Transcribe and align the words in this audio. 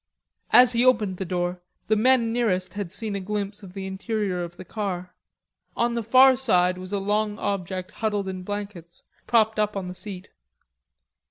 As 0.49 0.71
he 0.71 0.83
opened 0.83 1.17
the 1.17 1.25
door, 1.25 1.61
the 1.87 1.95
men 1.95 2.33
nearest 2.33 2.73
had 2.73 2.91
a 3.03 3.19
glimpse 3.19 3.61
of 3.61 3.73
the 3.73 3.85
interior 3.85 4.43
of 4.43 4.57
the 4.57 4.65
car. 4.65 5.13
On 5.77 5.93
the 5.93 6.01
far 6.01 6.35
side 6.35 6.79
was 6.79 6.91
a 6.91 6.97
long 6.97 7.37
object 7.37 7.91
huddled 7.91 8.27
in 8.27 8.41
blankets, 8.41 9.03
propped 9.27 9.59
up 9.59 9.77
on 9.77 9.87
the 9.89 9.93
seat. 9.93 10.31